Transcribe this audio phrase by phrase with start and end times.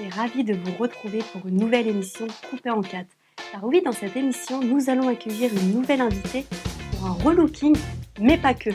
[0.00, 3.10] et ravi de vous retrouver pour une nouvelle émission coupée en quatre.
[3.52, 6.46] Car oui, dans cette émission, nous allons accueillir une nouvelle invitée
[6.92, 7.76] pour un relooking,
[8.20, 8.70] mais pas que.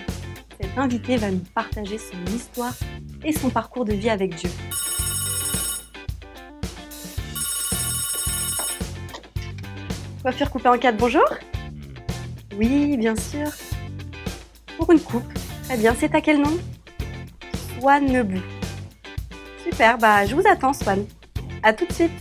[0.59, 2.73] Cette invitée va nous partager son histoire
[3.23, 4.49] et son parcours de vie avec Dieu.
[10.21, 11.25] Coiffure coupée en quatre, bonjour
[12.57, 13.47] Oui, bien sûr.
[14.77, 15.31] Pour une coupe.
[15.63, 16.57] Très bien, c'est à quel nom?
[17.79, 18.41] Swan.
[19.65, 21.07] Super, bah je vous attends Swan.
[21.63, 22.11] À tout de suite.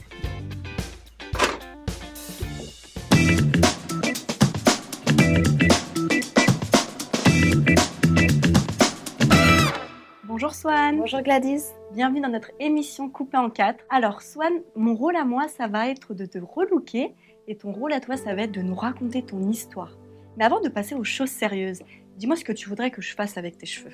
[10.25, 10.97] Bonjour Swan.
[10.97, 11.65] Bonjour Gladys.
[11.93, 13.84] Bienvenue dans notre émission coupée en quatre.
[13.91, 17.15] Alors Swan, mon rôle à moi, ça va être de te relooker
[17.47, 19.98] et ton rôle à toi, ça va être de nous raconter ton histoire.
[20.39, 21.83] Mais avant de passer aux choses sérieuses,
[22.17, 23.92] dis-moi ce que tu voudrais que je fasse avec tes cheveux.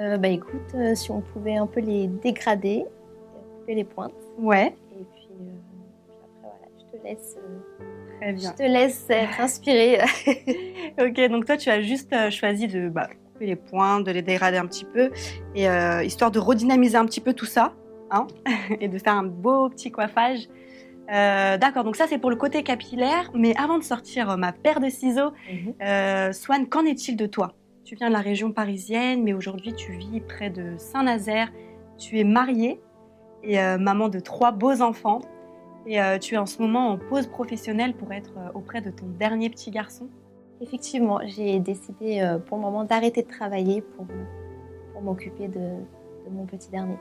[0.00, 2.84] Euh, bah écoute, euh, si on pouvait un peu les dégrader,
[3.60, 4.12] couper les pointes.
[4.38, 4.76] Ouais.
[4.92, 7.36] Et puis, euh, après, voilà, je te laisse,
[8.20, 8.50] Très bien.
[8.50, 9.98] je te laisse être inspirée.
[11.00, 14.58] Ok, donc toi, tu as juste choisi de bah, couper les points, de les dégrader
[14.58, 15.10] un petit peu,
[15.56, 15.66] et
[16.04, 17.72] histoire de redynamiser un petit peu tout ça,
[18.12, 18.28] hein,
[18.80, 20.48] et de faire un beau petit coiffage.
[21.12, 24.80] Euh, D'accord, donc ça c'est pour le côté capillaire, mais avant de sortir ma paire
[24.80, 25.32] de ciseaux,
[25.82, 27.54] euh, Swan, qu'en est-il de toi?
[27.84, 31.52] Tu viens de la région parisienne, mais aujourd'hui tu vis près de Saint-Nazaire,
[31.98, 32.80] tu es mariée
[33.42, 35.20] et euh, maman de trois beaux enfants,
[35.86, 38.90] et euh, tu es en ce moment en pause professionnelle pour être euh, auprès de
[38.90, 40.08] ton dernier petit garçon.
[40.62, 44.06] Effectivement, j'ai décidé pour le moment d'arrêter de travailler pour,
[44.92, 46.96] pour m'occuper de, de mon petit dernier.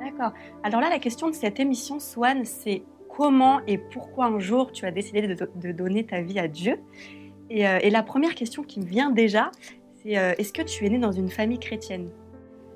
[0.00, 0.32] D'accord.
[0.62, 4.86] Alors là, la question de cette émission, Swan, c'est comment et pourquoi un jour tu
[4.86, 6.78] as décidé de, de donner ta vie à Dieu?
[7.50, 9.50] Et, euh, et la première question qui me vient déjà,
[10.02, 12.08] c'est euh, est-ce que tu es né dans une famille chrétienne?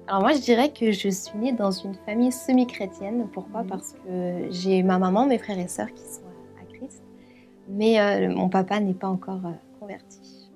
[0.06, 3.28] Alors moi, je dirais que je suis née dans une famille semi-chrétienne.
[3.32, 3.62] Pourquoi?
[3.62, 3.68] Mhm.
[3.68, 6.22] Parce que j'ai ma maman, mes frères et sœurs qui sont
[6.58, 7.02] à, à Christ,
[7.68, 9.42] mais euh, mon papa n'est pas encore
[9.78, 10.50] converti.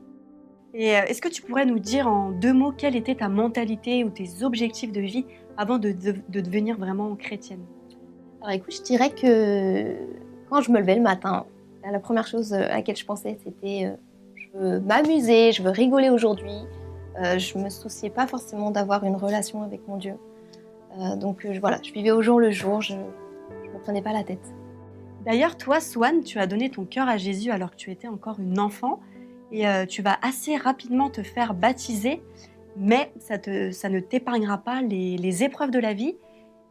[0.75, 4.09] Et est-ce que tu pourrais nous dire en deux mots quelle était ta mentalité ou
[4.09, 5.27] tes objectifs de vie
[5.59, 7.61] avant de, de- de devenir vraiment chrétienne?
[8.41, 9.95] Alors écoute, je dirais que
[10.49, 11.45] quand je me levais le matin,
[11.91, 13.97] la première chose à laquelle je pensais, c'était euh,
[14.37, 16.67] je veux m'amuser, je veux rigoler aujourd'hui.
[17.19, 20.15] Euh, je me souciais pas forcément d'avoir une relation avec mon Dieu.
[20.99, 24.13] Euh, donc euh, voilà, je vivais au jour le jour, je ne me prenais pas
[24.13, 24.55] la tête.
[25.25, 28.41] D'ailleurs, toi, Swan, tu as donné ton cœur à Jésus alors que tu étais encore
[28.41, 29.01] une enfant
[29.53, 32.23] et euh, tu vas assez rapidement te faire baptiser,
[32.77, 36.17] mais ça, ne t'épargnera pas les épreuves de la vie.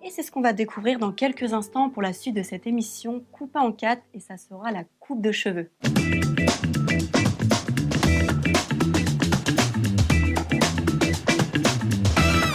[0.04, 3.24] Et c'est ce qu'on va découvrir dans quelques instants pour la suite de cette émission
[3.32, 5.70] coupée en quatre et ça sera la coupe de cheveux.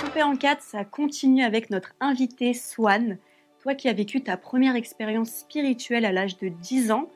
[0.00, 3.16] Coupée en quatre, ça continue avec notre invité Swan.
[3.62, 7.08] Toi qui as vécu ta première expérience spirituelle à l'âge de 10 ans,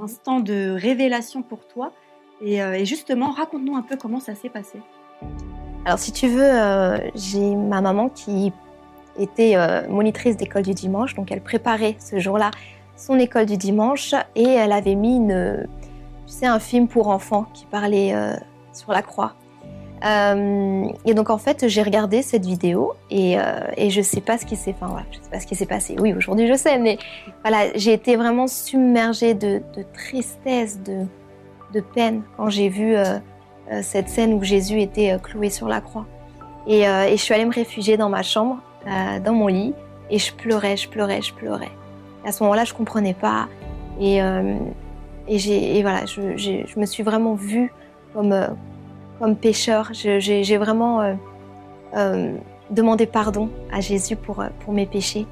[0.00, 1.92] instant de révélation pour toi.
[2.40, 4.80] Et, euh, et justement, raconte-nous un peu comment ça s'est passé.
[5.84, 8.52] Alors si tu veux, euh, j'ai ma maman qui
[9.18, 12.50] était euh, monitrice d'école du dimanche, donc elle préparait ce jour-là
[12.96, 15.66] son école du dimanche et elle avait mis une,
[16.26, 18.34] tu sais, un film pour enfants qui parlait euh,
[18.72, 19.34] sur la croix.
[20.04, 23.38] Euh, et donc en fait j'ai regardé cette vidéo et,
[23.88, 25.96] je sais pas ce qui s'est, enfin voilà, je sais pas ce qui s'est passé.
[25.98, 26.98] Oui aujourd'hui je sais, mais
[27.42, 29.62] voilà j'ai été vraiment submergée de,
[29.94, 31.06] tristesse, de,
[31.72, 32.94] de peine quand j'ai vu
[33.80, 36.06] cette scène où Jésus était cloué sur la croix.
[36.66, 39.74] Et je suis allée me réfugier dans ma chambre, euh, dans mon lit,
[40.10, 41.70] et je pleurais, je pleurais, je pleurais.
[42.24, 43.48] À ce moment-là, je comprenais pas.
[44.00, 44.56] Et, euh,
[45.26, 47.72] et, et voilà, je, me suis vraiment vue
[48.14, 48.46] comme, euh,
[49.18, 49.90] comme pécheur.
[49.92, 51.16] J'ai, vraiment
[52.70, 55.26] demandé pardon à Jésus pour, pour mes péchés.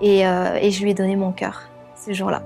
[0.00, 2.42] Et, et je lui ai donné mon cœur ce jour-là.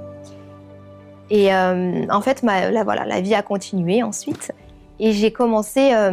[1.30, 4.52] Et en fait, ma, la, voilà, la vie a continué ensuite.
[4.98, 6.12] Et j'ai commencé à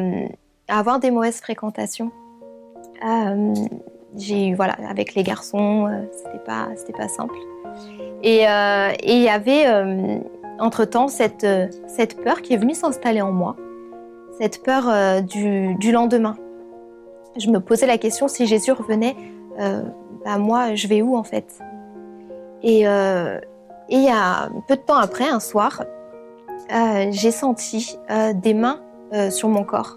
[0.68, 2.12] avoir des mauvaises fréquentations.
[4.18, 7.36] J'ai eu, voilà, avec les garçons, euh, c'était pas, c'était pas simple.
[8.24, 10.20] Et euh, il y avait, euh,
[10.60, 13.56] entre-temps, cette, euh, cette peur qui est venue s'installer en moi.
[14.40, 16.36] Cette peur du, lendemain.
[17.38, 19.16] Je me posais la question, si Jésus revenait,
[20.26, 21.60] bah moi, je vais où en fait?
[22.64, 25.84] Et il y a peu de temps après, un soir,
[26.72, 28.00] j'ai senti
[28.34, 28.80] des mains
[29.30, 29.96] sur mon corps,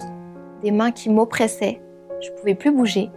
[0.62, 1.80] des mains qui m'oppressaient.
[2.20, 3.08] Je pouvais plus bouger.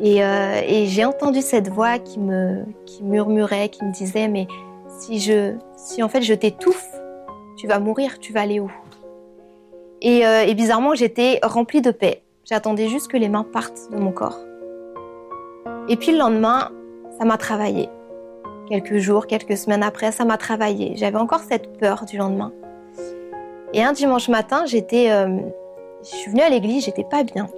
[0.00, 4.46] Et, euh, et j'ai entendu cette voix qui me qui murmurait, qui me disait mais
[4.98, 6.86] si je si en fait je t'étouffe,
[7.56, 8.70] tu vas mourir, tu vas aller où?
[10.02, 12.22] Et, euh, et bizarrement j'étais remplie de paix.
[12.44, 14.38] J'attendais juste que les mains partent de mon corps.
[15.88, 16.70] Et puis le lendemain,
[17.18, 17.88] ça m'a travaillé.
[18.68, 20.92] Quelques jours, quelques semaines après, ça m'a travaillé.
[20.96, 22.52] J'avais encore cette peur du lendemain.
[23.72, 25.38] Et un dimanche matin, j'étais, euh,
[26.02, 27.48] je suis venue à l'église, j'étais pas bien.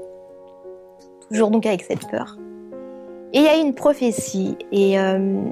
[1.30, 2.36] Toujours donc avec cette peur.
[3.32, 5.42] Et il y a eu une prophétie et euh,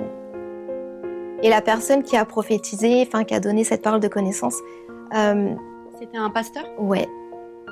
[1.43, 4.57] et la personne qui a prophétisé, enfin qui a donné cette parole de connaissance.
[5.15, 5.55] Euh,
[5.99, 6.65] C'était un pasteur?
[6.79, 7.07] Ouais.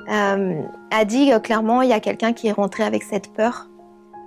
[0.06, 3.70] a dit clairement, il y a quelqu'un qui est rentré avec cette peur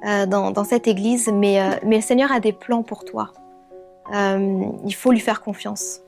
[0.03, 3.31] dans, dans, cette église, mais mais le Seigneur a des plans pour toi.
[4.12, 6.01] il faut lui faire confiance.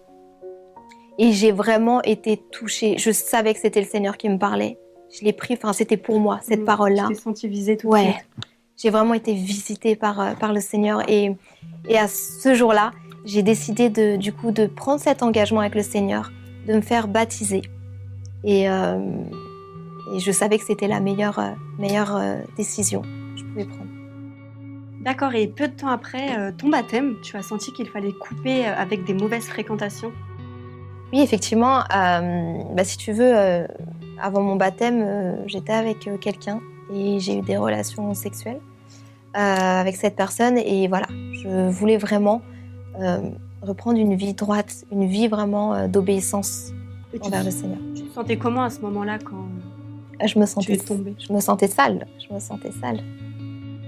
[1.19, 2.97] Et j'ai vraiment été touchée.
[2.97, 4.79] Je savais que c'était le Seigneur qui me parlait.
[5.11, 7.07] Je l'ai pris, enfin, c'était pour moi, cette mmh, parole-là.
[7.07, 8.15] Tu t'es sentie visée tout ouais.
[8.77, 11.01] J'ai vraiment été visitée par, euh, par le Seigneur.
[11.09, 11.35] Et,
[11.89, 12.91] et à ce jour-là,
[13.25, 16.31] j'ai décidé de, du coup de prendre cet engagement avec le Seigneur,
[16.67, 17.63] de me faire baptiser.
[18.43, 18.99] Et, euh,
[20.15, 22.21] et je savais que c'était la meilleure, euh, meilleure
[22.55, 23.89] décision que je pouvais prendre.
[25.01, 29.05] D'accord, et peu de temps après ton baptême, tu as senti qu'il fallait couper avec
[29.05, 30.11] des mauvaises fréquentations?
[31.13, 33.65] Oui, effectivement, bah, si tu veux,
[34.21, 36.59] avant mon baptême, euh, j'étais avec quelqu'un
[36.93, 38.59] et j'ai eu des relations sexuelles
[39.33, 40.57] avec cette personne.
[40.57, 42.41] Et voilà, je voulais vraiment
[43.61, 46.71] reprendre une vie droite, une vie vraiment d'obéissance
[47.21, 47.77] envers le Seigneur.
[47.95, 49.47] Tu te sentais comment à ce moment-là quand
[50.25, 51.15] je me sentais, tu es tombée?
[51.19, 52.07] Je me sentais sale.
[52.27, 53.01] Je me sentais sale.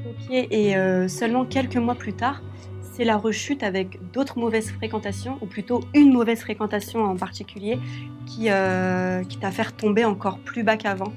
[0.06, 0.75] Ok, et
[1.07, 2.42] seulement quelques mois plus tard,
[2.91, 7.79] c'est la rechute avec d'autres mauvaises fréquentations, ou plutôt une mauvaise fréquentation en particulier,
[8.25, 11.11] qui, euh, qui t'a fait tomber encore plus bas qu'avant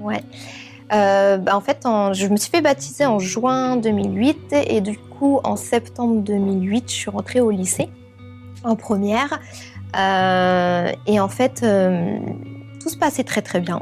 [0.00, 0.22] Ouais.
[0.92, 5.40] Euh, bah, en fait, je me suis fait baptiser en juin 2008 et du coup,
[5.44, 7.88] en septembre 2008, je suis rentrée au lycée
[8.64, 9.40] en première.
[9.96, 11.64] Euh, et en fait,
[12.80, 13.80] tout se passait très très bien.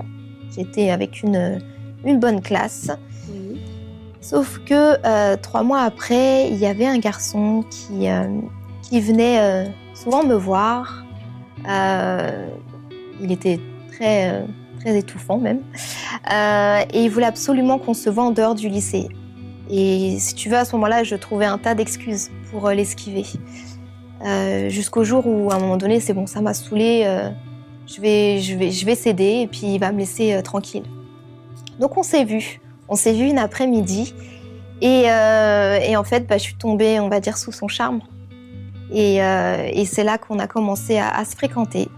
[0.55, 1.61] J'étais avec une,
[2.05, 2.91] une bonne classe.
[4.21, 8.41] Sauf que euh, trois mois après, il y avait un garçon qui, euh,
[8.93, 11.05] venait euh, souvent me voir.
[13.21, 13.61] il était
[13.93, 14.45] très,
[14.81, 15.61] très étouffant même.
[16.93, 19.09] et il voulait absolument qu'on se voit en dehors du lycée.
[19.69, 23.25] Et si tu veux, à ce moment-là, je trouvais un tas d'excuses pour l'esquiver.
[24.69, 27.05] Jusqu'au jour où, à un moment donné, c'est bon, ça m'a saoulé.
[27.87, 30.85] je, vais, je, vais, je vais céder et puis il va me laisser tranquille.
[31.81, 32.61] Donc on s'est vu.
[32.89, 34.15] On s'est vu une après-midi
[34.83, 38.01] euh, et, en fait, bah, je suis tombée, on va dire, sous son charme.
[38.93, 41.89] Et, euh, c'est là qu'on a commencé à, se fréquenter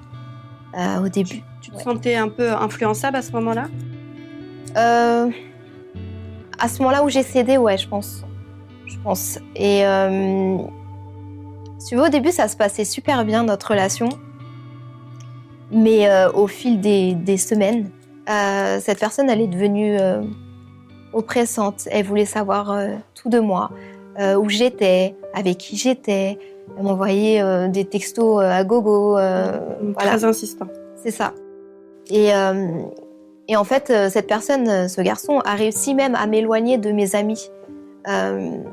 [0.76, 1.42] euh, au début.
[1.60, 3.68] Tu, te sentais un peu influençable à ce moment-là?
[6.60, 8.24] À ce moment-là où j'ai cédé, ouais, je pense.
[8.86, 9.38] Je pense.
[9.56, 9.82] Et
[11.88, 14.08] tu veux, au début, ça se passait super bien, notre relation.
[15.70, 17.90] Mais au fil des, des semaines,
[18.26, 19.98] cette personne, elle est devenue
[21.12, 21.88] oppressante.
[21.90, 23.70] Elle voulait savoir euh, tout de moi,
[24.18, 26.38] euh, où j'étais, avec qui j'étais.
[26.76, 29.16] Elle m'envoyait euh, des textos à gogo.
[29.96, 30.66] Très insistant.
[30.96, 31.32] C'est ça.
[32.10, 32.30] Et,
[33.48, 37.50] et, en fait, cette personne, ce garçon, a réussi même à m'éloigner de mes amis.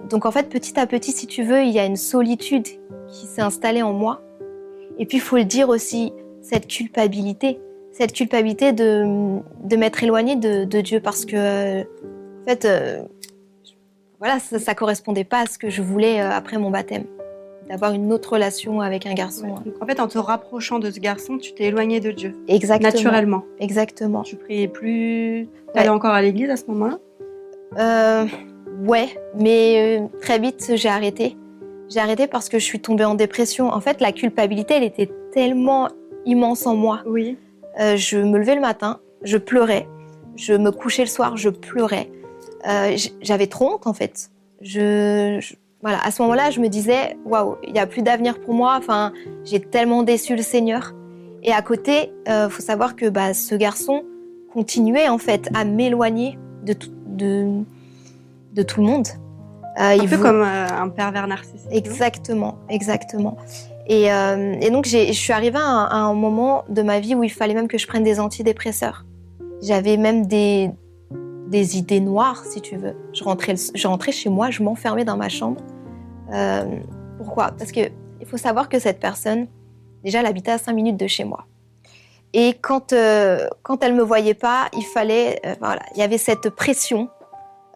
[0.09, 2.65] donc en fait, petit à petit, si tu veux, il y a une solitude
[3.07, 4.21] qui s'est installée en moi.
[4.97, 7.59] Et puis, il faut le dire aussi, cette culpabilité
[7.95, 11.85] cette culpabilité de, de m'être éloignée de, de, Dieu parce que
[12.45, 13.01] en fait, euh,
[14.19, 17.05] voilà, ça, ne correspondait pas à ce que je voulais euh, après mon baptême,
[17.67, 19.55] d'avoir une autre relation avec un garçon.
[19.81, 22.35] en fait, en te rapprochant de ce garçon, tu t'es éloigné de Dieu.
[22.47, 22.91] Exactement.
[22.91, 23.43] Naturellement.
[23.59, 24.21] Exactement.
[24.21, 25.47] Tu priais plus.
[25.73, 26.99] Tu allais encore à l'église à ce moment-là?
[27.79, 28.27] Euh,
[28.83, 29.07] Ouais,
[29.39, 31.37] mais euh, très vite j'ai arrêté.
[31.87, 33.69] J'ai arrêté parce que je suis tombée en dépression.
[33.69, 35.87] En fait, la culpabilité, elle était tellement
[36.25, 37.01] immense en moi.
[37.05, 37.37] Oui.
[37.77, 39.87] je me levais le matin, je pleurais.
[40.35, 42.09] Je me couchais le soir, je pleurais.
[42.67, 44.31] Euh, j'avais trop honte en fait.
[44.61, 45.39] Je,
[45.81, 48.75] voilà, à ce moment-là, je me disais, waouh, il n'y a plus d'avenir pour moi.
[48.77, 50.93] Enfin, j'ai tellement déçu le Seigneur.
[51.43, 54.03] Et à côté, il euh, faut savoir que bah, ce garçon
[54.51, 56.75] continuait en fait à m'éloigner de,
[57.07, 57.63] de,
[58.53, 59.07] de, tout le monde.
[59.79, 61.69] Euh, un peu comme un pervers narcissique.
[61.69, 63.37] Exactement, exactement.
[63.87, 67.23] Et, et donc, je suis arrivée à un, à un moment de ma vie où
[67.23, 69.05] il fallait même que je prenne des antidépresseurs.
[69.61, 70.71] J'avais même des,
[71.47, 72.95] des idées noires, si tu veux.
[73.13, 75.61] Je rentrais, je rentrais chez moi, je m'enfermais dans ma chambre.
[76.33, 76.79] Euh,
[77.17, 77.51] pourquoi?
[77.57, 77.81] Parce que
[78.19, 79.47] il faut savoir que cette personne,
[80.03, 81.45] déjà, elle habitait à 5 minutes de chez moi.
[82.33, 86.17] Et quand, euh, quand elle me voyait pas, il fallait, euh, voilà, il y avait
[86.17, 87.09] cette pression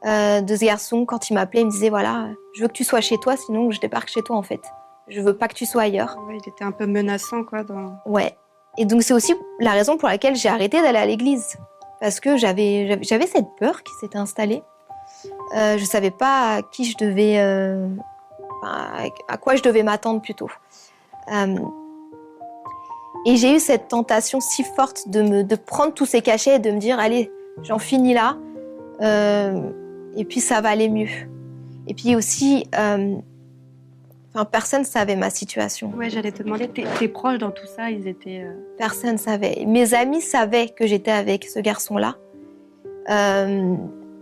[0.05, 3.01] de ce garçon quand il m'appelait, il me disait voilà, je veux que tu sois
[3.01, 4.61] chez toi, sinon je débarque chez toi en fait.
[5.09, 6.17] Je veux pas que tu sois ailleurs.
[6.25, 7.65] Ouais, il était un peu menaçant quoi.
[7.65, 7.97] Dans...
[8.05, 8.33] Ouais.
[8.77, 11.57] Et donc c'est aussi la raison pour laquelle j'ai arrêté d'aller à l'église
[11.99, 14.63] parce que j'avais j'avais cette peur qui s'était installée.
[15.55, 17.87] Euh, je savais pas à qui je devais, euh,
[19.27, 20.49] à quoi je devais m'attendre plutôt.
[21.33, 21.57] Euh,
[23.25, 26.59] et j'ai eu cette tentation si forte de me, de prendre tous ces cachets et
[26.59, 27.31] de me dire, allez,
[27.63, 28.37] j'en finis là,
[30.15, 31.09] et puis ça va aller mieux.
[31.87, 32.65] Et puis aussi,
[34.33, 35.91] Enfin, personne savait ma situation.
[35.97, 38.43] Ouais, j'allais te demander, tes, proches dans tout ça, ils étaient.
[38.43, 39.63] Euh, personne savait.
[39.65, 42.15] Mes amis savaient que j'étais avec ce garçon-là.
[43.09, 43.75] Euh,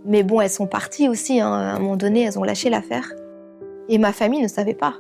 [0.06, 1.42] mais bon, elles sont parties aussi.
[1.42, 1.52] Hein.
[1.52, 3.12] À un moment donné, elles ont lâché l'affaire.
[3.90, 4.96] Et ma famille ne savait pas.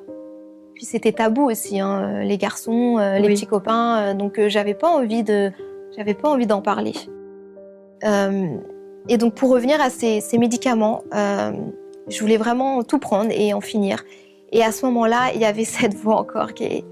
[0.75, 4.13] Puis c'était tabou aussi, hein, les garçons, euh, les petits copains.
[4.13, 5.51] donc j'avais pas envie de,
[5.95, 6.93] j'avais pas envie d'en parler.
[8.03, 13.61] et donc pour revenir à ces, ces médicaments, je voulais vraiment tout prendre et en
[13.61, 14.03] finir.
[14.51, 16.85] Et à ce moment-là, il y avait cette voix encore qui est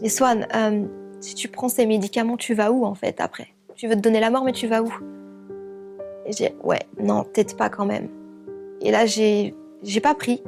[0.00, 0.84] Mais Swan, euh,
[1.20, 3.48] si tu prends ces médicaments, tu vas où en fait après?
[3.76, 4.92] Tu veux te donner la mort, mais tu vas où?
[6.26, 8.08] Et j'ai Ouais, non, peut-être pas quand même.
[8.80, 10.42] Et là, j'ai, j'ai pas pris,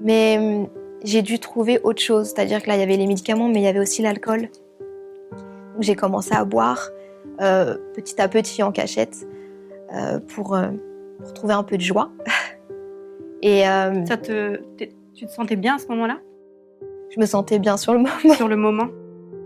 [0.00, 0.68] mais hum,
[1.04, 2.28] j'ai dû trouver autre chose.
[2.28, 4.48] C'est-à-dire que là, il y avait les médicaments, mais il y avait aussi l'alcool.
[5.30, 6.90] Donc j'ai commencé à boire
[7.40, 9.26] euh, petit à petit en cachette
[9.94, 10.56] euh, pour,
[11.18, 12.10] pour trouver un peu de joie.
[13.42, 14.60] Et ça te
[15.22, 16.18] tu te sentais bien à ce moment-là?
[17.14, 18.34] Je me sentais bien sur le moment.
[18.36, 18.88] Sur le moment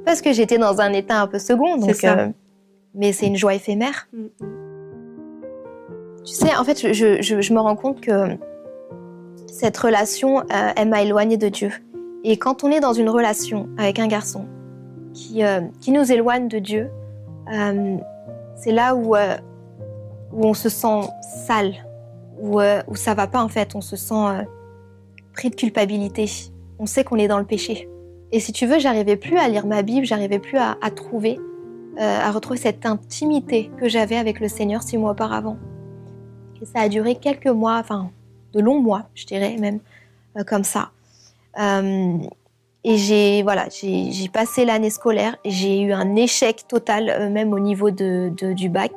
[0.06, 1.76] Parce que j'étais dans un état un peu second.
[1.76, 2.28] Donc, euh,
[2.94, 4.08] mais c'est une joie éphémère.
[4.14, 4.26] Mm.
[6.24, 8.38] Tu sais, en fait, je, me rends compte que
[9.46, 11.70] cette relation, euh, elle m'a éloignée de Dieu.
[12.24, 14.46] Et quand on est dans une relation avec un garçon
[15.12, 16.88] qui, euh, qui nous éloigne de Dieu,
[18.56, 21.10] c'est là où, où on se sent
[21.46, 21.74] sale,
[22.40, 24.46] où, où ça va pas en fait, on se sent
[25.36, 26.28] pris de culpabilité.
[26.78, 27.88] On sait qu'on est dans le péché.
[28.32, 31.38] Et si tu veux, j'arrivais plus à lire ma Bible, j'arrivais plus à, trouver,
[32.00, 35.56] euh, à retrouver cette intimité que j'avais avec le Seigneur six mois auparavant.
[36.60, 38.10] Et ça a duré quelques mois, enfin
[38.52, 39.78] de longs mois, je dirais même,
[40.36, 40.90] euh, comme ça.
[41.60, 42.18] Euh,
[42.82, 47.90] et j'ai voilà, j'ai passé l'année scolaire j'ai eu un échec total, même au niveau
[47.90, 48.92] de, du bac.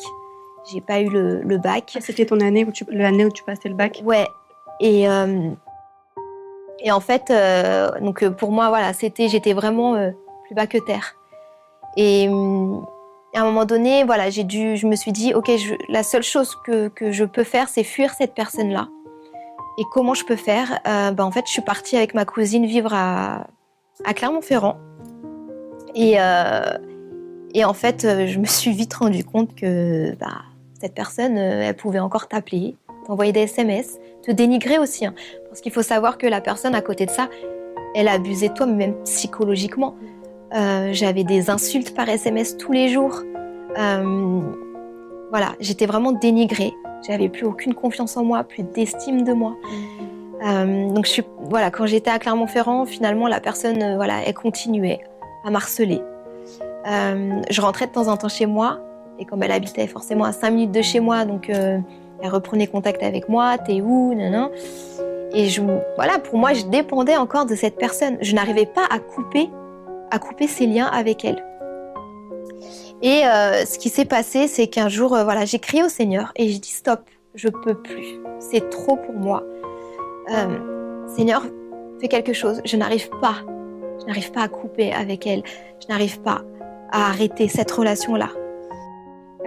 [0.72, 1.98] J'ai pas eu le, bac.
[2.00, 4.04] C'était ton année où tu l'année où tu passais le bac?
[4.06, 4.28] Ouais.
[4.80, 5.08] Et
[6.82, 10.12] et en fait, euh, donc euh, pour moi, voilà, c'était, j'étais vraiment euh,
[10.46, 11.16] plus bas que terre.
[11.98, 15.52] Et à un moment donné, voilà, j'ai dû, je me suis dit, ok,
[15.90, 18.88] la seule chose que, que, je peux faire, c'est fuir cette personne-là.
[19.78, 20.80] Et comment je peux faire?
[20.86, 23.48] Ben, En fait, je suis partie avec ma cousine vivre à,
[24.06, 24.78] à Clermont-Ferrand.
[25.96, 26.18] Et,
[27.54, 30.44] et en fait, je me suis vite rendu compte que bah,
[30.80, 35.06] cette personne, elle pouvait encore t'appeler, t'envoyer des SMS, te dénigrer aussi.
[35.06, 35.14] Hein.
[35.50, 37.30] parce qu'il faut savoir que la personne à côté de ça,
[37.96, 39.96] elle a abusé de toi, même psychologiquement.
[40.56, 43.22] Euh, j'avais des insultes par SMS tous les jours.
[43.78, 44.42] Euh,
[45.30, 46.74] voilà, j'étais vraiment dénigrée.
[47.08, 49.56] J'avais plus aucune confiance en moi, plus d'estime de moi.
[50.44, 55.02] Euh, donc je suis, voilà, quand j'étais à Clermont-Ferrand, finalement la personne, voilà, elle continuait
[55.46, 56.02] à marceler.
[56.86, 58.80] je rentrais de temps en temps chez moi
[59.20, 61.52] et comme elle habitait forcément à 5 minutes de chez moi, donc
[62.22, 64.52] elle reprenait contact avec moi, t'es où, non,
[65.34, 65.62] Et je,
[65.96, 68.18] voilà, pour moi, je dépendais encore de cette personne.
[68.22, 69.50] Je n'arrivais pas à couper,
[70.12, 71.44] à couper ces liens avec elle.
[73.02, 76.34] Et euh, ce qui s'est passé, c'est qu'un jour, euh, voilà, j'ai crié au Seigneur
[76.36, 77.02] et j'ai dit stop,
[77.34, 79.44] je peux plus, c'est trop pour moi.
[80.32, 81.44] Euh, Seigneur,
[82.02, 82.62] fais quelque chose.
[82.66, 83.36] Je n'arrive pas,
[84.02, 85.44] je n'arrive pas à couper avec elle.
[85.82, 86.42] Je n'arrive pas
[86.92, 88.30] à arrêter cette relation là.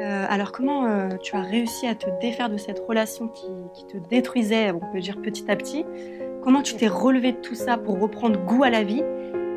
[0.03, 3.47] Euh, alors comment euh, tu as réussi à te défaire de cette relation qui,
[3.87, 5.85] te détruisait, on peut dire petit à petit?
[6.43, 9.03] Comment tu t'es relevé de tout ça pour reprendre goût à la vie?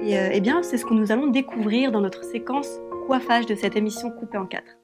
[0.03, 3.55] Et euh, eh bien, c'est ce que nous allons découvrir dans notre séquence coiffage de
[3.55, 4.77] cette émission coupée en quatre.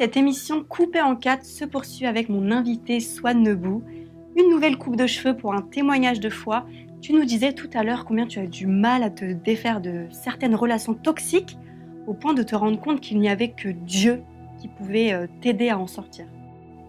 [0.00, 3.82] Cette émission coupée en quatre se poursuit avec mon invité Swan Nebou.
[4.34, 6.64] Une nouvelle coupe de cheveux pour un témoignage de foi.
[7.02, 10.06] Tu nous disais tout à l'heure combien tu as du mal à te défaire de
[10.10, 11.58] certaines relations toxiques
[12.06, 14.22] au point de te rendre compte qu'il n'y avait que Dieu
[14.58, 16.24] qui pouvait euh, t'aider à en sortir.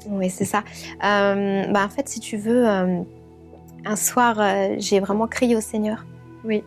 [0.08, 0.64] Oui, c'est ça.
[1.04, 3.02] Euh, bah, en fait, si tu veux, euh,
[3.84, 4.38] un soir,
[4.78, 6.06] j'ai vraiment crié au Seigneur.
[6.46, 6.64] Oui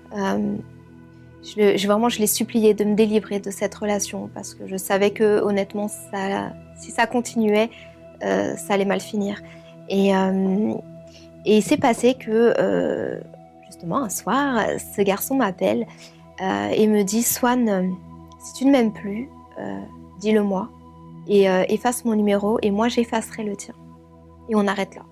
[1.44, 5.10] je, vraiment, je l'ai supplié de me délivrer de cette relation parce que je savais
[5.10, 7.70] que, honnêtement, si ça continuait,
[8.22, 9.42] euh, ça allait mal finir.
[9.88, 10.72] Et, euh,
[11.44, 13.20] et il s'est passé que, euh,
[13.66, 14.64] justement, un soir,
[14.96, 15.86] ce garçon m'appelle
[16.40, 17.94] et me dit Swan,
[18.40, 19.28] si tu ne m'aimes plus,
[20.20, 20.68] dis-le moi
[21.28, 23.74] et efface mon numéro et moi j'effacerai le tien.
[24.48, 25.02] Et on arrête là.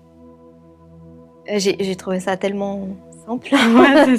[1.57, 2.87] J'ai trouvé ça tellement
[3.25, 3.47] simple.
[3.53, 4.15] Ouais,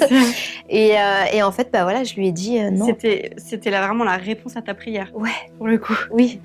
[0.69, 2.85] et, euh, et, en fait, bah voilà, je lui ai dit euh, non.
[2.85, 5.11] C'était, c'était vraiment la réponse à ta prière.
[5.13, 5.29] Ouais.
[5.57, 5.95] Pour le coup.
[6.11, 6.39] Oui.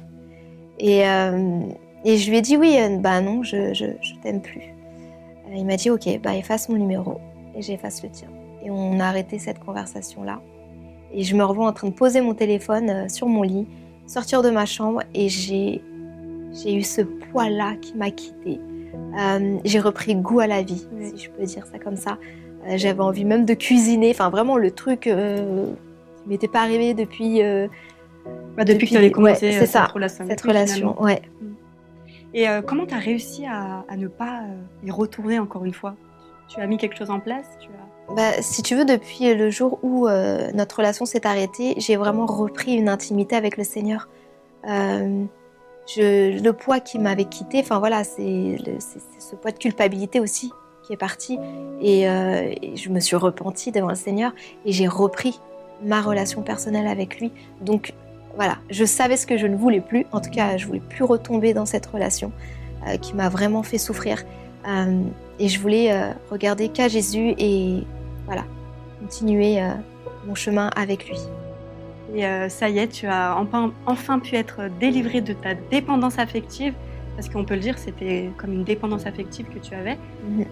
[0.78, 1.60] Et, euh,
[2.04, 3.86] et je lui ai dit oui, bah non, je, je,
[4.22, 4.62] t'aime plus.
[5.54, 7.18] il m'a dit ok, bah efface mon numéro
[7.54, 8.28] et j'efface le tien.
[8.64, 10.40] Et on a arrêté cette conversation-là.
[11.12, 13.66] Et je me revois en train de poser mon téléphone sur mon lit,
[14.06, 15.82] sortir de ma chambre et j'ai,
[16.52, 18.60] j'ai eu ce poids-là qui m'a quittée.
[19.64, 22.16] j'ai repris goût à la vie, si je peux dire ça comme ça.
[22.66, 25.66] Euh, j'avais envie même de cuisiner, enfin vraiment le truc euh,
[26.22, 27.42] qui m'était pas arrivé depuis.
[27.42, 27.68] Euh,
[28.56, 30.26] bah, depuis, que tu avais commencé cette relation.
[30.28, 31.22] Cette relation, ouais.
[31.40, 31.46] Mm.
[32.32, 34.42] Et comment tu as réussi à, ne pas
[34.84, 35.96] y retourner encore une fois?
[36.48, 37.46] Tu as mis quelque chose en place?
[38.14, 40.06] Bah, Si tu veux, depuis le jour où
[40.54, 44.08] notre relation s'est arrêtée, j'ai vraiment repris une intimité avec le Seigneur.
[44.64, 48.58] Je, le poids qui m'avait quitté, enfin voilà, c'est
[49.18, 50.52] ce poids de culpabilité aussi
[50.92, 54.32] est parti euh, et, je me suis repentie devant le Seigneur
[54.64, 55.40] et j'ai repris
[55.84, 57.32] ma relation personnelle avec lui.
[57.60, 57.94] Donc
[58.36, 60.06] voilà, je savais ce que je ne voulais plus.
[60.12, 62.32] En tout cas, je voulais plus retomber dans cette relation
[62.86, 64.22] euh, qui m'a vraiment fait souffrir.
[64.68, 65.02] Euh,
[65.38, 65.90] et je voulais
[66.30, 67.82] regarder qu'à Jésus et
[68.26, 68.44] voilà,
[69.00, 69.58] continuer
[70.26, 71.16] mon chemin avec lui.
[72.14, 76.74] Et ça y est, tu as enfin, enfin pu être délivré de ta dépendance affective
[77.20, 79.98] parce qu'on peut le dire, c'était comme une dépendance affective que tu avais.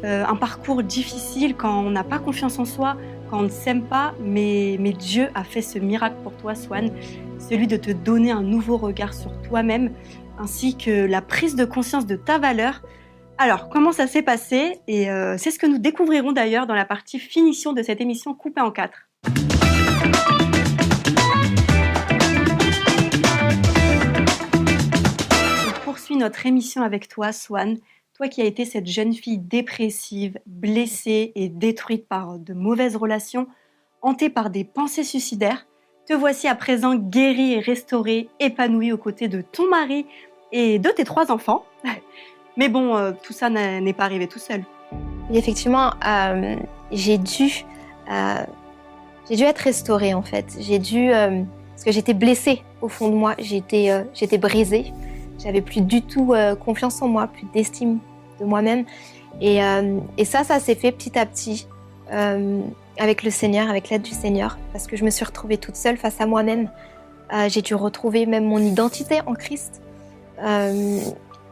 [0.05, 2.99] Euh, un parcours difficile quand on n'a pas confiance en soi,
[3.31, 6.91] quand on ne s'aime pas, mais, mais Dieu a fait ce miracle pour toi, Swan,
[7.39, 9.93] celui de te donner un nouveau regard sur toi-même,
[10.39, 12.83] ainsi que la prise de conscience de ta valeur.
[13.39, 14.79] Alors, comment ça s'est passé?
[14.89, 18.35] Et euh, c'est ce que nous découvrirons d'ailleurs dans la partie finition de cette émission
[18.35, 19.09] coupée en quatre.
[26.47, 27.79] Émission avec toi, Swan.
[28.15, 33.47] Toi qui as été cette jeune fille dépressive, blessée et détruite par de mauvaises relations,
[34.03, 35.67] hantée par des pensées suicidaires,
[36.07, 40.07] te voici à présent guérie et restaurée, épanouie aux côtés de ton mari
[40.53, 41.65] et de tes trois enfants.
[42.57, 44.65] Mais bon, euh, tout ça n'est pas arrivé tout seul.
[45.33, 46.57] Effectivement, euh,
[46.91, 47.65] j'ai dû,
[48.11, 48.45] euh,
[49.29, 50.57] j'ai dû être restaurée en fait.
[50.59, 54.93] J'ai dû, parce que j'étais blessée au fond de moi, j'étais, j'étais brisée.
[55.39, 57.99] J'avais plus du tout euh, confiance en moi, plus d'estime
[58.41, 58.85] de moi-même.
[59.41, 61.69] Et, euh, ça, ça s'est fait petit à petit
[62.13, 62.61] euh,
[62.99, 65.97] avec le Seigneur, avec l'aide du Seigneur, parce que je me suis retrouvée toute seule
[65.97, 66.71] face à moi-même.
[67.49, 69.83] J'ai dû retrouver même mon identité en Christ.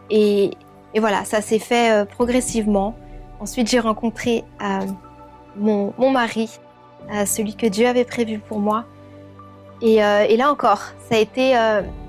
[0.09, 0.51] Et,
[0.97, 2.95] voilà, ça s'est fait progressivement.
[3.41, 4.43] Ensuite, j'ai rencontré
[5.55, 6.49] mon, mari,
[7.27, 8.87] celui que Dieu avait prévu pour moi.
[9.83, 11.55] Et, là encore, ça a été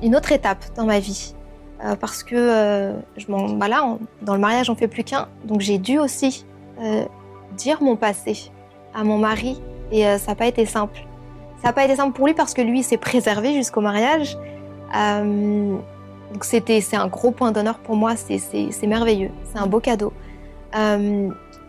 [0.01, 1.35] une autre étape dans ma vie.
[1.83, 5.27] Euh, parce que euh, je bah là, dans le mariage, on fait plus qu'un.
[5.45, 6.45] Donc j'ai dû aussi
[6.81, 7.05] euh,
[7.55, 8.51] dire mon passé
[8.95, 9.61] à mon mari
[9.91, 11.05] et ça n'a pas été simple.
[11.61, 14.37] Ça n'a pas été simple pour lui parce que lui s'est préservé jusqu'au mariage.
[14.93, 18.15] donc c'était c'est un gros point d'honneur pour moi.
[18.15, 19.31] C'est merveilleux.
[19.43, 20.13] C'est un beau cadeau.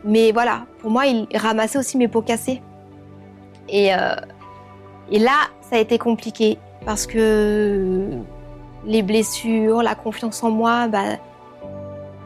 [0.05, 2.63] mais voilà, pour moi, il ramassait aussi mes pots cassés.
[3.69, 3.91] Et,
[5.11, 8.09] et là, ça a été compliqué parce que
[8.85, 11.19] les blessures, la confiance en moi, bah,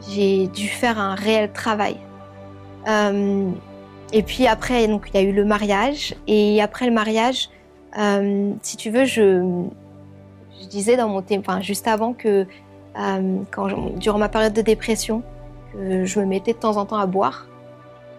[0.08, 1.96] j'ai dû faire un réel travail.
[2.88, 3.50] Euh,
[4.12, 6.14] et puis après, donc il y a eu le mariage.
[6.26, 7.48] Et après le mariage,
[7.98, 9.64] euh, si tu veux, je,
[10.70, 12.46] disais dans mon enfin juste avant que
[12.98, 15.22] euh, quand durant ma période de dépression,
[15.72, 17.46] que je me mettais de temps en temps à boire.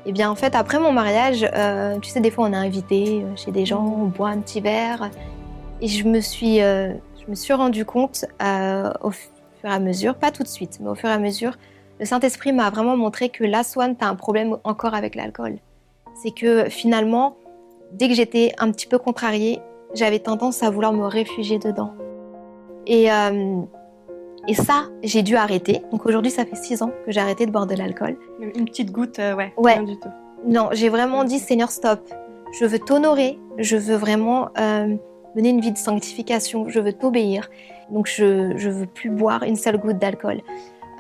[0.06, 1.50] Et bien en fait, après mon mariage,
[2.02, 5.10] tu sais, des fois on est invité chez des gens, on boit un petit verre.
[5.80, 6.60] Et je me suis
[7.26, 9.30] je me suis rendu compte euh, au fur
[9.64, 11.54] et à mesure, pas tout de suite, mais au fur et à mesure,
[12.00, 15.58] le Saint-Esprit m'a vraiment montré que là, Swan, tu as un problème encore avec l'alcool.
[16.16, 17.38] C'est que finalement,
[17.94, 19.62] dès que j'étais un petit peu contrariée,
[19.94, 21.94] j'avais tendance à vouloir me réfugier dedans.
[22.88, 23.62] Et, euh,
[24.48, 25.82] et ça, j'ai dû arrêter.
[25.92, 28.18] Donc aujourd'hui, ça fait six ans que j'ai arrêté de boire de l'alcool.
[28.42, 29.74] Une petite goutte, euh, ouais, ouais.
[29.74, 30.10] Rien du tout.
[30.46, 32.02] Non, j'ai vraiment dit, Seigneur, stop.
[32.60, 33.40] Je veux t'honorer.
[33.60, 34.50] Je veux vraiment
[35.36, 37.50] mener une vie de sanctification, je veux t'obéir.
[37.92, 40.42] Donc je ne veux plus boire une seule goutte d'alcool.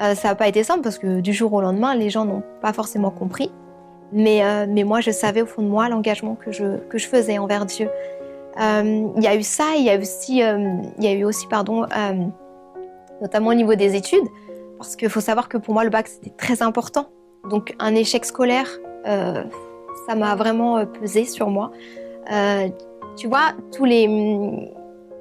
[0.01, 2.43] Euh, ça n'a pas été simple parce que du jour au lendemain, les gens n'ont
[2.61, 3.51] pas forcément compris.
[4.11, 7.07] Mais, euh, mais moi, je savais au fond de moi l'engagement que je, que je
[7.07, 7.89] faisais envers Dieu.
[8.59, 11.23] Euh, il y a eu ça, il y a eu aussi, il y a eu
[11.23, 11.87] aussi pardon,
[13.21, 14.27] notamment au niveau des études,
[14.77, 17.07] parce qu'il faut savoir que pour moi, le bac, c'était très important.
[17.49, 18.69] Donc un échec scolaire,
[19.05, 21.71] ça m'a vraiment pesé sur moi.
[23.15, 24.07] Tu vois, tous les,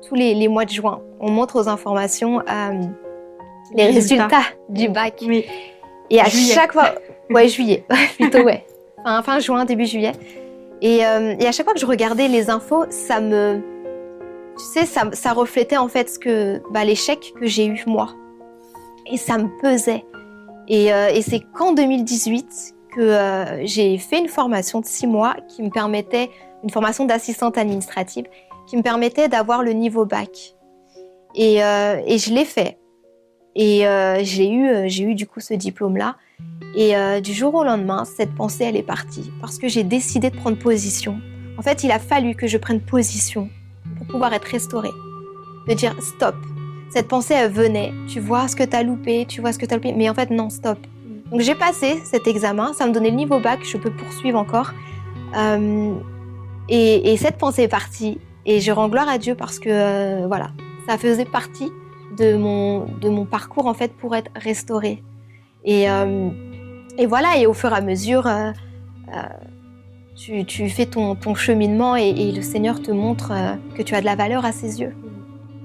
[0.09, 2.42] tous les, mois de juin, on montre aux informations
[3.74, 5.22] les résultats, du bac.
[5.22, 5.44] Oui.
[6.11, 6.94] Et à chaque fois,
[7.31, 7.85] ouais, juillet,
[8.18, 8.66] plutôt, ouais.
[9.05, 10.12] Fin, fin juin, début juillet.
[10.81, 13.62] Et, et, à chaque fois que je regardais les infos, ça me,
[14.57, 18.11] tu sais, ça, ça reflétait en fait ce que, bah, l'échec que j'ai eu moi.
[19.11, 20.05] Et ça me pesait.
[20.68, 25.35] Et, euh, et c'est qu'en 2018 que euh, j'ai fait une formation de six mois
[25.48, 26.31] qui me permettait,
[26.62, 28.27] une formation d'assistante administrative,
[28.66, 30.55] qui me permettait d'avoir le niveau bac.
[31.35, 32.79] Et, euh, et je l'ai fait.
[33.55, 33.85] Et
[34.22, 36.16] j'ai eu, j'ai eu du coup ce diplôme-là.
[36.75, 39.31] Et du jour au lendemain, cette pensée, elle est partie.
[39.42, 41.20] Parce que j'ai décidé de prendre position.
[41.59, 43.51] En fait, il a fallu que je prenne position
[43.98, 44.90] pour pouvoir être restaurée.
[45.68, 46.35] De dire stop.
[46.90, 47.92] Cette pensée, elle venait.
[48.09, 49.92] Tu vois ce que tu as loupé, tu vois ce que tu as loupé.
[49.92, 50.79] Mais en fait, non, stop.
[51.33, 54.72] Donc j'ai passé cet examen, ça me donnait le niveau bac, je peux poursuivre encore.
[55.35, 55.94] Euh,
[56.74, 58.18] et, cette pensée est partie.
[58.44, 60.50] Et je rends gloire à Dieu parce que euh, voilà,
[60.88, 61.70] ça faisait partie
[62.16, 65.02] de mon, de mon parcours en fait pour être restaurée.
[65.64, 66.28] Et, euh,
[67.06, 68.26] voilà, et au fur et à mesure,
[70.46, 74.14] tu, fais ton, cheminement et, le Seigneur te montre euh, que tu as de la
[74.14, 74.94] valeur à ses yeux,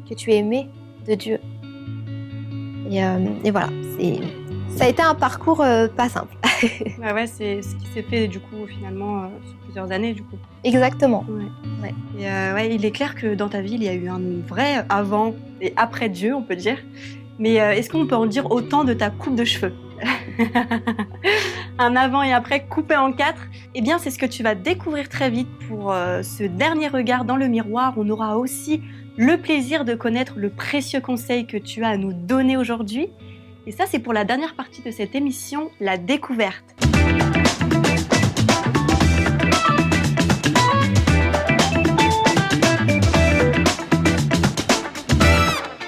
[0.09, 0.67] que tu es aimé
[1.07, 1.39] de Dieu.
[2.89, 3.19] Et, euh,
[3.51, 3.69] voilà,
[4.75, 6.35] ça a été un parcours euh, pas simple.
[6.99, 9.29] ouais, c'est ce qui s'est fait du coup finalement
[9.77, 10.37] plusieurs années du coup.
[10.63, 11.25] Exactement.
[11.79, 11.93] Ouais.
[12.19, 15.35] Et, il est clair que dans ta vie il y a eu un vrai avant
[15.61, 16.77] et après Dieu, on peut dire.
[17.39, 19.73] Mais est-ce qu'on peut en dire autant de ta coupe de cheveux?
[21.79, 25.09] Un avant et après coupé en quatre, eh bien c'est ce que tu vas découvrir
[25.09, 27.93] très vite pour euh, ce dernier regard dans le miroir.
[27.97, 28.81] On aura aussi
[29.17, 33.09] le plaisir de connaître le précieux conseil que tu as à nous donner aujourd'hui.
[33.67, 36.75] Et ça c'est pour la dernière partie de cette émission, la découverte.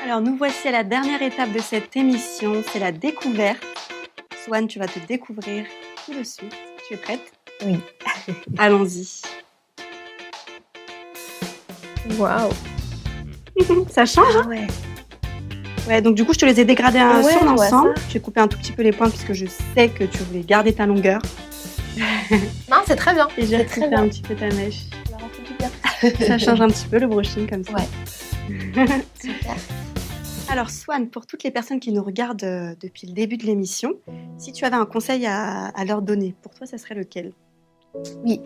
[0.09, 3.63] Alors nous voici à la dernière étape de cette émission, c'est la découverte.
[4.43, 5.65] Swan, tu vas te découvrir
[6.03, 6.51] tout de suite.
[6.87, 7.31] Tu es prête?
[7.63, 7.77] Oui.
[8.57, 9.21] Allons-y.
[12.17, 12.49] Waouh
[13.91, 14.47] Ça change hein?
[14.47, 14.65] Ouais.
[15.87, 17.93] Ouais, donc du coup, je te les ai dégradés un sur l'ensemble.
[18.09, 20.73] J'ai coupé un tout petit peu les points puisque je sais que tu voulais garder
[20.73, 21.21] ta longueur.
[22.67, 23.27] non, c'est très bien.
[23.37, 24.85] Et j'ai coupé un petit peu ta mèche.
[26.25, 27.73] Ça change un petit peu le brushing comme ça.
[27.73, 29.03] Ouais.
[29.21, 29.55] Super.
[30.51, 33.93] Alors Swan, pour toutes les personnes qui nous regardent euh, depuis le début de l'émission,
[34.39, 37.33] si tu avais un conseil à, leur donner, pour toi, ça serait lequel?
[38.25, 38.41] Oui.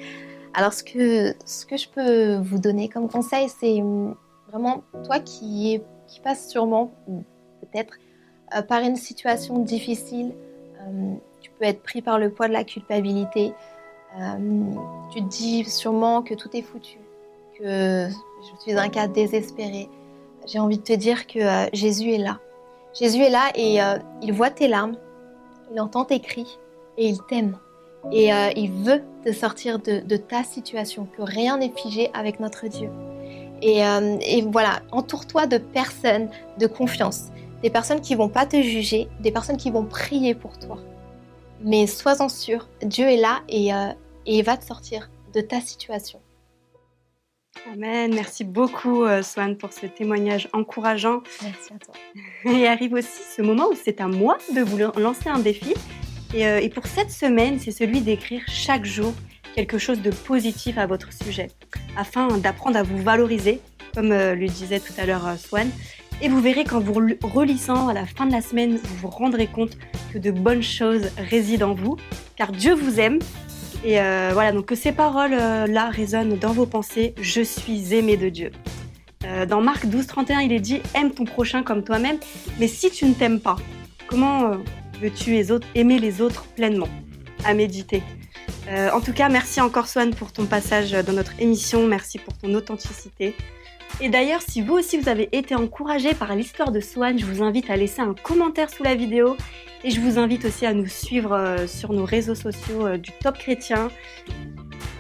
[0.54, 4.18] Alors ce que, ce que je peux vous donner comme conseil, c'est hum,
[4.50, 6.94] vraiment toi qui, qui passes sûrement,
[7.62, 7.96] peut-être,
[8.54, 10.34] euh, par une situation difficile.
[10.86, 13.54] Hum, tu peux être pris par le poids de la culpabilité.
[14.20, 14.78] Hum,
[15.14, 16.98] tu te dis sûrement que tout est foutu,
[17.58, 19.88] que je suis un cas désespéré
[20.48, 22.40] j'ai envie de te dire que euh, Jésus est là.
[22.94, 24.96] Jésus est là et euh, il voit tes larmes,
[25.72, 26.60] il entend tes cris
[26.98, 27.58] et il t'aime.
[28.12, 32.68] Et euh, il veut te sortir de, ta situation, que rien n'est figé avec notre
[32.68, 32.90] Dieu.
[33.62, 33.82] Et,
[34.52, 36.30] voilà, entoure-toi de personnes
[36.60, 37.30] de confiance,
[37.62, 40.80] des personnes qui vont pas te juger, des personnes qui vont prier pour toi.
[41.62, 46.20] Mais sois-en sûr, Dieu est là et, et il va te sortir de ta situation.
[47.72, 48.14] Amen.
[48.14, 51.22] Merci beaucoup, euh, Swan, pour ce témoignage encourageant.
[51.42, 51.94] Merci à toi.
[52.52, 55.74] Et arrive aussi ce moment où c'est à moi de vous lancer un défi.
[56.34, 59.14] Et, euh, et pour cette semaine, c'est celui d'écrire chaque jour
[59.56, 61.50] quelque chose de positif à votre sujet,
[61.96, 63.62] afin d'apprendre à vous valoriser,
[63.94, 65.70] comme euh, le disait tout à l'heure Swan.
[66.22, 69.48] Et vous verrez qu'en vous relissant à la fin de la semaine, vous vous rendrez
[69.48, 69.78] compte
[70.12, 71.98] que de bonnes choses résident en vous,
[72.36, 73.20] car Dieu vous aime
[73.84, 77.14] et euh, voilà, donc que ces paroles-là résonnent dans vos pensées.
[77.20, 78.52] Je suis aimé de Dieu.
[79.26, 82.18] Euh, dans Marc 12, 31, il est dit Aime ton prochain comme toi-même.
[82.60, 83.58] Mais si tu ne t'aimes pas,
[84.08, 84.56] comment euh,
[85.02, 86.90] veux-tu aimer les autres pleinement?
[87.46, 88.02] À méditer.
[88.70, 91.86] en tout cas, merci encore Swan pour ton passage dans notre émission.
[91.86, 93.36] Merci pour ton authenticité.
[94.00, 97.44] Et d'ailleurs, si vous aussi vous avez été encouragé par l'histoire de Swan, je vous
[97.44, 99.36] invite à laisser un commentaire sous la vidéo
[99.84, 103.12] et je vous invite aussi à nous suivre euh, sur nos réseaux sociaux euh, du
[103.22, 103.90] Top Chrétien.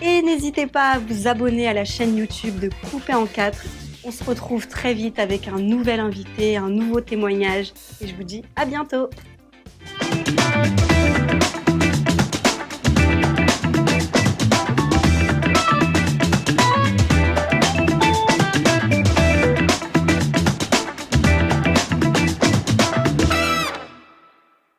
[0.01, 3.65] Et n'hésitez pas à vous abonner à la chaîne YouTube de Coupé en 4.
[4.03, 7.71] On se retrouve très vite avec un nouvel invité, un nouveau témoignage.
[8.01, 9.09] Et je vous dis à bientôt.